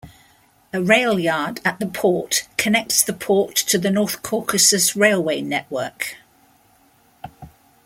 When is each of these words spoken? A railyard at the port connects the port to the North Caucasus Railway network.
A 0.73 0.77
railyard 0.79 1.59
at 1.63 1.79
the 1.79 1.85
port 1.85 2.47
connects 2.57 3.03
the 3.03 3.13
port 3.13 3.55
to 3.55 3.77
the 3.77 3.91
North 3.91 4.23
Caucasus 4.23 4.95
Railway 4.95 5.41
network. 5.41 6.17